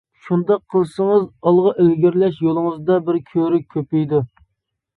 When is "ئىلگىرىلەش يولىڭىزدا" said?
1.83-2.99